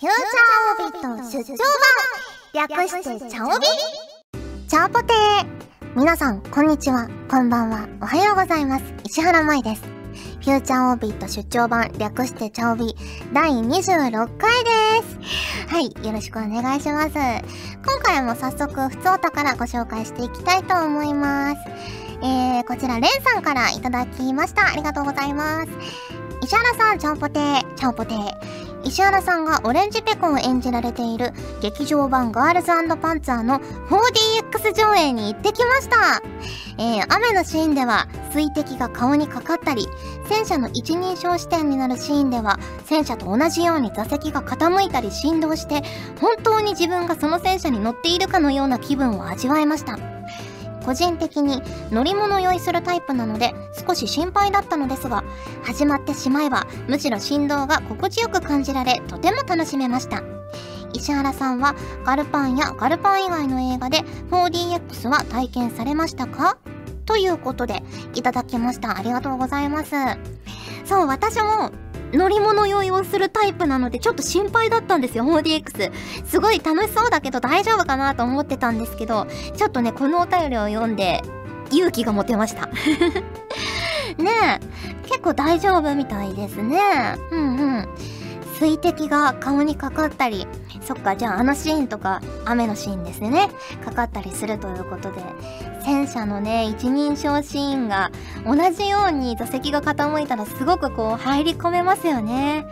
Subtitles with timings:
[0.00, 1.58] フューチャーオビット出張
[2.54, 3.66] 版略してチャオビ
[4.66, 8.84] チャオポテー皆さん、こんにちは、こんばんは、おはようございます。
[9.04, 9.82] 石原舞です。
[9.82, 12.96] フューチャーオービット出張版略してチャオビ
[13.34, 14.70] 第26回で
[15.06, 15.68] す。
[15.68, 17.12] はい、よろしくお願いします。
[17.12, 21.60] 今回も早速、ふつおたからご紹介していきたいと思います。
[22.22, 24.66] えー、こちら、レンさんからいただきました。
[24.66, 25.68] ありがとうございます。
[26.42, 28.59] 石原さん、チャオポテー、チャオポテー。
[28.84, 36.22] 石原さんがオレンジペコを演じられている劇場版ガールズパンツァーの 4DX 上映に行ってきました。
[36.78, 39.86] えー、雨のシーンでは水滴が顔にかかったり、
[40.26, 45.82] 戦車の一人称視点になるシーンでは戦車と同じように座席が傾いたり振動して
[46.20, 49.98] 本当に自分がその戦車に乗っているかのような気分を味わえました。
[50.84, 53.54] 個人的に乗り物酔いするタイプなので
[53.86, 55.22] 少し心配だったのですが
[55.62, 60.22] 始まってしまえばむしろ振動が心地よく感じられとても楽しめました。
[60.92, 63.98] 石原さんはガルパンやガルパン以外の映画で
[64.30, 66.58] 4DX は体験されましたか？
[67.06, 67.82] ということで
[68.14, 68.96] いただきました。
[68.96, 69.92] ありがとうございます。
[70.84, 71.70] そう私も
[72.12, 75.92] 乗り物酔いをするタイプなのでちょっと心配だったんですよ 4DX
[76.26, 81.22] すごい楽しそうだけど大丈夫かなと思ってたんですけどちょっとねこのお便りを読んで
[81.70, 82.68] 勇気が持てました。
[84.20, 84.60] ね。
[85.06, 86.78] 結構大丈夫みたいですね。
[87.30, 87.88] うんうん。
[88.60, 90.46] 水滴が顔にかかったり
[90.82, 93.48] そっかじゃああのシーンとか雨のシーンですね。
[93.82, 95.22] かかったりするということで
[95.82, 98.10] 戦車のね一人称シーンが
[98.44, 102.66] 同じように座席が傾いたらすごくこう入り込めますよね。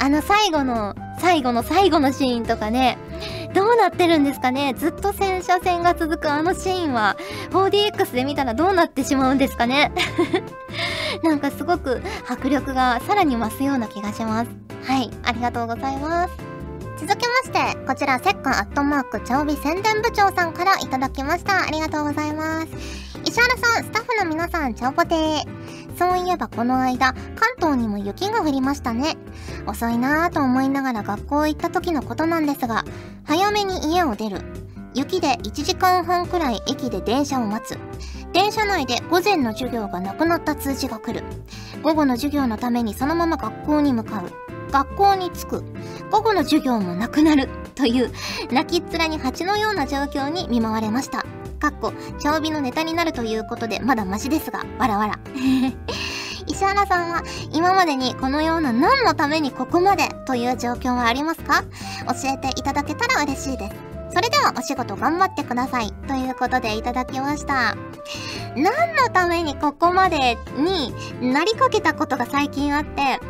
[0.00, 2.98] あの最後の最後の最後のシーンとかね
[3.54, 4.74] どうなってるんですかね？
[4.74, 7.16] ずっと戦車戦が続くあのシーンは
[7.50, 9.92] 4DX で見たらどうなってしまうんですかね？
[11.22, 14.50] なんかすごく迫力がさらに増すような気がします
[14.86, 16.34] はいありがとうございます
[16.98, 21.62] 続きまして、こちら、セッカーアットマーク、チャオビ宣伝部長さんからいただきました。
[21.62, 23.09] ありがとうございます。
[23.24, 25.98] 石原さん、スタッフの皆さん、チャオポテー。
[25.98, 29.16] そういえばこの間、関東にも雪が降りましたね。
[29.66, 32.84] 遅いなぁと思いながら学校行った時のことなんですが、
[33.24, 34.40] 早めに家を出る。
[34.94, 37.78] 雪で1時間半くらい駅で電車を待つ。
[38.32, 41.24] 電車内で午前の授業がなくなった通知が来る。
[41.82, 44.32] 午後の授業のためにそのまま学校に向かう。
[44.72, 45.64] 学校に着く。
[46.10, 47.48] 午後の授業もなくなる。
[47.74, 48.10] という、
[48.52, 51.24] 泣きっ面に蜂のような状況に見舞われました。
[51.60, 55.18] かっこ、長尾のネタになるということで、まだマシですが、わらわら。
[56.48, 57.22] 石原さんは、
[57.52, 61.62] 今までにこのような何のためにここまでという状況はありますか？
[62.22, 63.76] 教えていただけたら嬉しいです。
[64.12, 65.92] それではお仕事頑張ってください。
[66.08, 67.76] ということでいただきました。
[68.56, 73.20] 何のためにここまでになりかけたことが最近あって、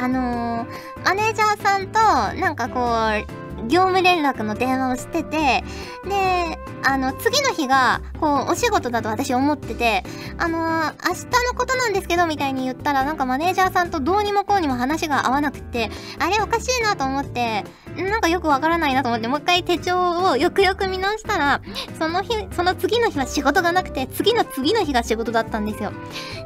[0.00, 1.98] あのー、マネージャーさんと、
[2.40, 5.64] なんかこう、業務連絡の電話をしてて、
[6.08, 10.04] で、あの、次の日が、こう、お仕事だと私思ってて、
[10.38, 15.90] あのー、明日のことなんですけど、みたいに言ったら、なんかマネージャーさんとどうにもこうにも話が合わなくて、
[16.20, 17.64] あれおかしいなと思って、
[17.96, 21.60] なんかよくわからないなと思って、もう一回手帳をよくよく見直したら、
[21.98, 25.92] その日、その次の日は仕事がなくて、次の次の日が仕事だったんですよ。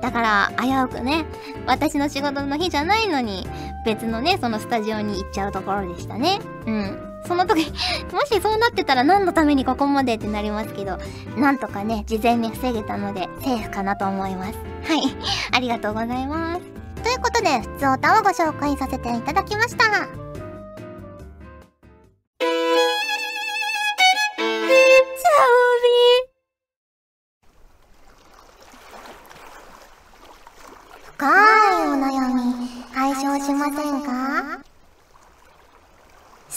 [0.00, 1.26] だから、危うくね、
[1.66, 3.46] 私の仕事の日じゃないのに、
[3.84, 6.38] 別のね、そのスタジオに行っちゃうところでしたね。
[6.66, 7.09] うん。
[7.26, 7.70] その時、
[8.12, 10.98] もしそうなってたら何のためにここまでってなりますけど、
[11.36, 14.58] なんとかね、事前に防げたので、セーフかなと思います。
[14.84, 15.16] はい。
[15.52, 16.60] ありがとうございます。
[17.02, 19.80] ということで、普通歌をご紹介させていただきました。
[31.20, 34.39] 深いお悩み解消しませんか？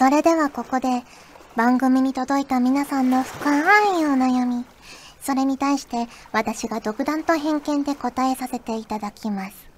[0.00, 1.02] それではここで
[1.56, 3.50] 番組に届いた皆さんの深
[4.00, 4.64] いお悩み
[5.20, 9.68] それに対して私が独断と偏見で答えさせていただきます。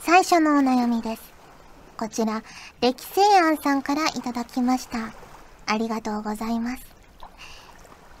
[0.00, 1.22] 最初のお悩みです。
[1.98, 2.42] こちら
[2.80, 5.12] 歴世庵さんからいただきました。
[5.66, 6.82] ありがとうございます。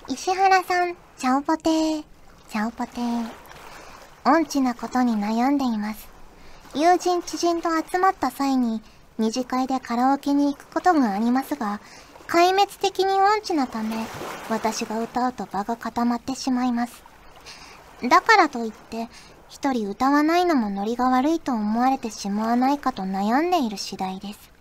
[0.08, 2.04] 石原さんチャオポテー。
[2.50, 3.26] チャオポテー。
[4.26, 6.06] 音痴なことに悩んでいます。
[6.74, 8.82] 友人知人と集まった際に、
[9.18, 11.80] 二次会でカラオケに行くことがありますが、
[12.28, 14.04] 壊滅的に音痴なため、
[14.50, 17.02] 私が歌うと場が固まってしまいます。
[18.02, 19.08] だからといって、
[19.48, 24.52] 一人歌わないのもノリが悪いと思われてしまわないかと悩んでいる次第です。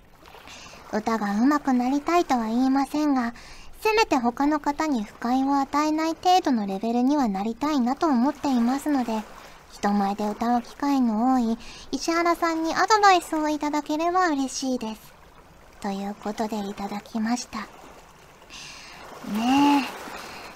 [0.93, 3.33] 歌が上手くなりたいとは言いませんが、
[3.81, 9.21] せめて他の方に不快を与えない程度のレベルにはなりたいなと思っていますので、
[9.75, 11.57] 人前で歌う機会の多い
[11.91, 15.13] 石原さんにアドバイスをいただければ嬉しいです。
[15.81, 17.59] ということでいただきました。
[19.33, 19.85] ねえ、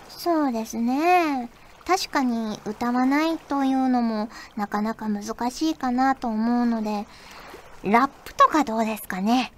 [0.10, 1.50] そうですね。
[1.86, 7.06] 確かに歌わないというのもなかなか難しいかなと思うので、
[7.84, 9.52] ラップとかどうですかね。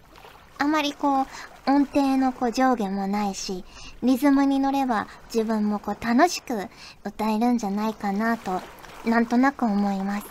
[0.57, 1.25] あまりこう、
[1.67, 3.63] 音程のこう上下もないし、
[4.01, 6.67] リズムに乗れば自分もこう楽しく
[7.03, 8.59] 歌えるんじゃないかなと、
[9.05, 10.25] なんとなく思います。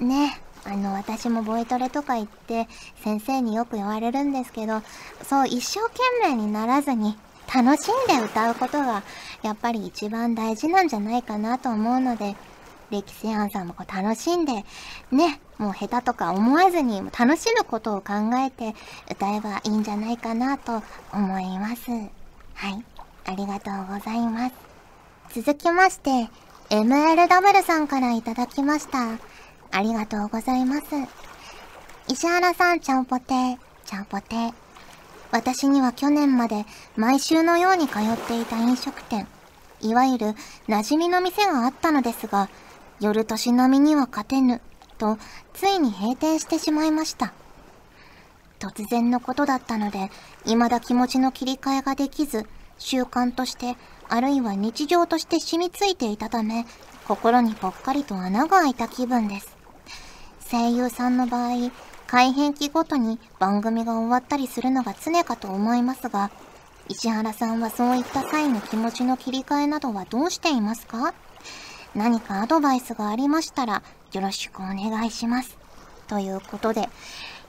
[0.00, 0.40] ね。
[0.64, 2.68] あの、私もボイトレとか行って
[3.02, 4.82] 先生によく言われるんですけど、
[5.28, 7.16] そう一生懸命にならずに
[7.52, 9.02] 楽しんで歌うことが
[9.42, 12.36] やっぱり一番大事なんじゃないかなと思うので、
[12.90, 14.64] 歴史アンさんもこう楽しんで、
[15.12, 18.74] ね、もう下手とか思わずに楽しむことを考えて
[19.10, 21.90] 歌えばいいんじゃないかなと思います。
[22.54, 22.84] はい。
[23.24, 24.54] ありがとうございます。
[25.42, 26.28] 続きまして、
[26.70, 29.18] MLW さんからいただきました。
[29.72, 30.84] ありがとうございます。
[32.06, 34.52] 石原さん、ちゃんぽて、ちゃんぽて。
[35.32, 39.26] 私には去年まで毎週のように通っていた飲食店、
[39.80, 40.26] いわゆる
[40.68, 42.48] 馴染みの店があったのですが、
[43.00, 44.60] 夜年並みには勝てぬ、
[44.96, 45.18] と、
[45.54, 47.32] ついに閉店してしまいました。
[48.60, 50.08] 突然のことだったので、
[50.44, 52.46] 未だ気持ちの切り替えができず、
[52.78, 53.76] 習慣として、
[54.10, 56.66] あるいは日常として染みついていたため、
[57.06, 59.56] 心にぽっかりと穴が開いた気分です。
[60.50, 61.70] 声優さんの場合、
[62.06, 66.30] 改変期ごとに番組が終わったりするのが常かと思いますが、
[66.88, 71.14] 石原さんはそういった際の気持ちの切り替えなどはどうしていますか？
[71.94, 75.56] 何かアドバイスがありましたらよろしくお願いします。
[76.08, 76.88] ということで、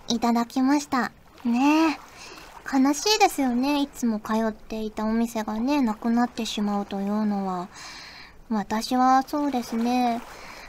[0.08, 1.12] いただきました。
[1.44, 2.11] ねえ。
[2.72, 3.82] 悲しいですよね。
[3.82, 7.68] いつも通っていたお店がね、なくなってしまうというのは。
[8.50, 10.22] 私はそうですね。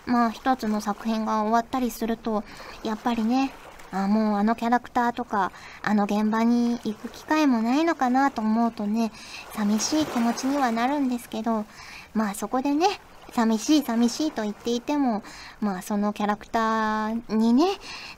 [0.06, 2.44] まあ一つの作品が終わったりすると、
[2.82, 3.52] やっぱりね、
[3.92, 5.52] あ、もうあのキャラクターとか、
[5.82, 9.12] あの現場に行く機会もないのかなと思うとね、
[9.54, 11.64] 寂しい気持ちにはなるんですけど、
[12.14, 12.86] まあそこでね、
[13.32, 15.22] 寂しい寂しいと言っていても、
[15.60, 17.66] まあそのキャラクターにね、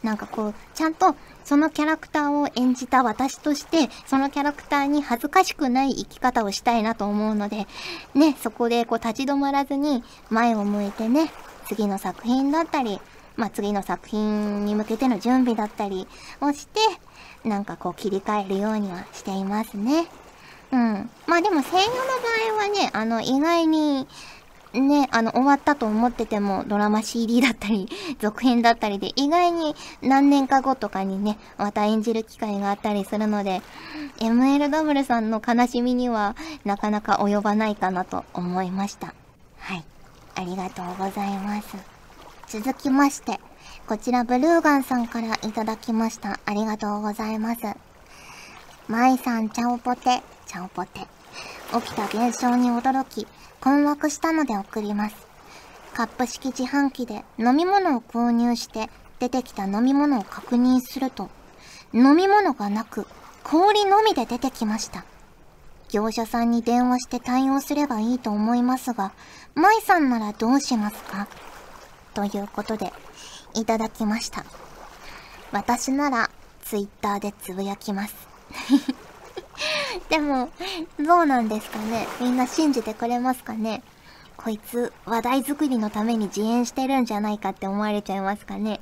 [0.04, 7.66] なんかこう、ちゃんとそのキャラクターを演じた私として、そのキャラクターに恥ずかしくない生き方をしたいなと思うので、
[8.14, 11.32] ね、そこでこう立ち止まらずに前を向いてね、
[11.66, 13.00] 次の作品だったり、
[13.36, 16.06] まあ、次の作品に向けての準備だったり
[16.40, 16.80] をして、
[17.42, 20.06] なんかこう切り替えるようにはしていますね。
[20.72, 21.10] うん。
[21.26, 24.06] まあでも声優の場合はね、あの意外に、
[24.80, 27.88] ね、あの終わったと思っててもドラマ CD だったり、
[28.20, 33.62] 続編だったりで意外に何年か後とかにね、また演じる機会があったりするので、
[34.18, 39.14] MLW さんの悲しみにはなかなか及ばないかなと思いました。
[39.58, 39.84] はい。
[40.36, 41.76] ありがとうございます。
[42.48, 43.40] 続きまして、
[43.86, 46.38] こちらブルーガンさんからいただきました。
[46.44, 47.60] ありがとうございます。
[48.88, 51.06] マイさん、ちゃおぽて、ちゃおぽて。
[51.82, 53.26] 起きた現象に驚き、
[53.60, 55.16] 困惑したので送ります。
[55.94, 58.90] カップ式自販機で飲み物を購入して
[59.20, 61.31] 出てきた飲み物を確認すると、
[61.92, 63.06] 飲み物がなく
[63.42, 65.04] 氷のみで出てきました。
[65.90, 69.12] 業者さんに電話して対応すればいいと思いますが、
[69.54, 71.28] 舞さんならどうしますか？
[72.14, 72.92] ということで、
[73.54, 74.44] いただきました。
[75.52, 76.31] 私なら、
[76.64, 78.14] ツイッターでつぶやきます。
[80.08, 80.51] でも、
[80.98, 82.06] どうなんですかね？
[82.20, 83.82] みんな信じてくれますかね？
[84.36, 88.81] こいつ、話題作りのために自演してるんじゃないかって思われちゃいますかね？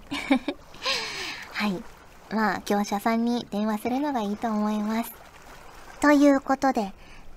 [1.53, 1.83] はい。
[2.31, 5.13] まあ、業者さんに電話するのがいいと思います。
[6.01, 6.93] ということで、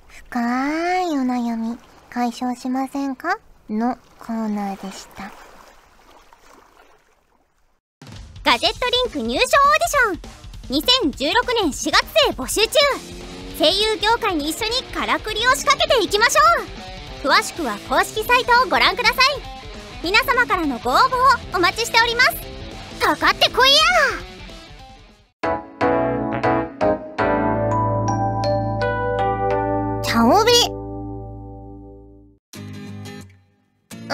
[0.07, 1.77] 深いお悩み
[2.09, 3.37] 解消しませんか？
[3.69, 5.31] のコーナーでした。
[8.43, 10.21] ガジェットリンク入賞オーディ
[10.69, 13.14] ション2016年4月で募集中
[13.57, 16.41] 声優業界に一緒にからくりを仕掛けていきましょ
[17.23, 19.15] う詳しくは公式サイトをご覧ください
[20.03, 20.99] 皆様からのご応募を
[21.55, 22.31] お待ちしております
[22.99, 23.75] かかってこいや
[30.03, 30.75] チャオビ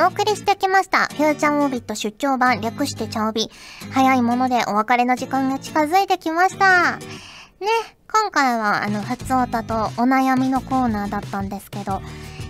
[0.02, 1.08] お送りしてきました。
[1.08, 3.52] フューチャーオービット出張版略してチャオビ。
[3.92, 6.98] 早いものでお別れの時間が近づいてきました。
[6.98, 7.68] ね、
[8.14, 12.02] 今回はあの、ふつおたとお悩みのコーナーだったんですけど、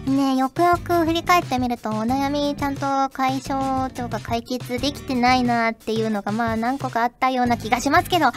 [0.07, 2.81] ねよくよく振り返ってみるとお悩みちゃんと
[3.13, 8.31] 解消とか解決できてないなっていうのがまあ何個かあったような気がしますけど、ま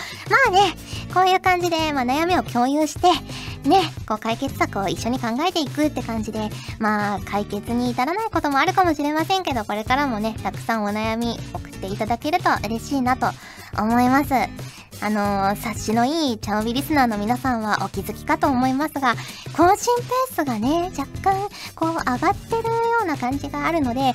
[0.48, 0.74] あね、
[1.14, 3.08] こういう感じでまあ悩みを共有して、
[3.68, 13.26] ね、こう解決策を一緒に考えていくって感じで、まあ解決に至らないこともあるかもしれませんけど、これからもね、たくさんお悩み送っていただけると嬉しいなと
[13.78, 14.34] 思います。
[15.04, 19.14] あのー、察しのいいチャオビリスナーの皆さんはお気づきかと思いますが、
[19.54, 24.14] 更新ペースがね、若干、こう、上がってるような感じがあるので、ま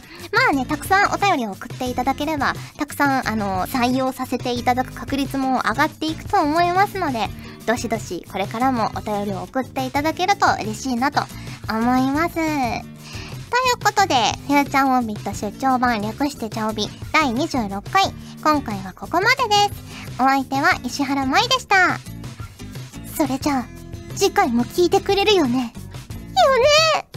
[0.49, 7.27] あね、たくさんお便りを送っていただければ、たくさん、あのー、採用させていただく確率も上がっていくと思いますので、
[7.67, 11.21] どしどしこれからもお便りを送っていただけると嬉しいなと
[11.69, 12.98] 思います。
[13.49, 14.15] ということで、
[14.47, 18.03] フューチャーオービット出張版略してチャオビ第26回、
[18.43, 20.21] 今回はここまでです。
[20.21, 21.97] お相手は石原舞でした。
[23.15, 23.65] それじゃあ、
[24.15, 25.57] 次回も聞いてくれるよね。
[25.59, 27.07] よね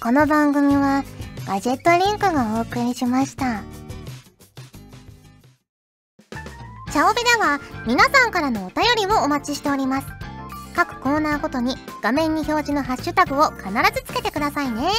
[0.00, 1.04] この番組は、
[1.46, 3.62] ガジェットリンクがお送りしました。
[6.92, 10.06] チャオベでは皆さんからのお便りをお待ちしております。
[10.74, 14.90] 各コーナーごとに画面に表示のハッシュタグを必ずつけてくださいね。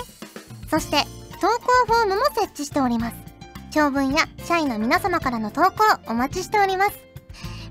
[0.69, 1.03] そして
[1.41, 3.15] 投稿フォームも設置しております。
[3.71, 6.99] 長文や社員の皆様からの投稿お待ちしております。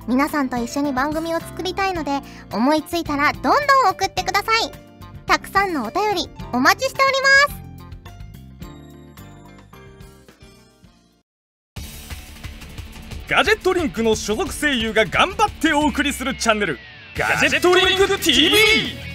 [0.06, 2.20] 皆さんと一緒に番組を作りたいので
[2.52, 3.54] 思いついたらどんどん
[3.90, 4.72] 送ってください。
[5.26, 7.14] たくさんのお便りお待ちしており
[7.52, 7.68] ます。
[13.28, 16.78] ガジェットリンクの所属声優が頑張ってお送りするチャンネル
[17.14, 19.07] ガジェットリンク TV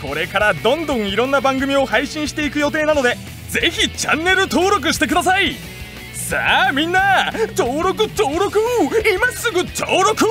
[0.00, 3.16] これからどんどんいろんな番組を配信していく予定なので
[3.48, 5.56] ぜひチャンネル登録してください。
[6.12, 8.60] さあみんな登録登録。
[9.14, 10.26] 今すぐ登録